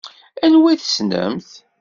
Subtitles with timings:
[0.45, 1.49] Anwa i tessnemt?